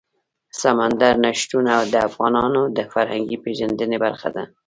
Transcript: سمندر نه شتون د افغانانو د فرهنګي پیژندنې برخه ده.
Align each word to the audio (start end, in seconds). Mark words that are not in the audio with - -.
سمندر 0.61 1.13
نه 1.23 1.31
شتون 1.39 1.65
د 1.93 1.95
افغانانو 2.09 2.61
د 2.77 2.79
فرهنګي 2.91 3.37
پیژندنې 3.45 3.97
برخه 4.05 4.29
ده. 4.35 4.43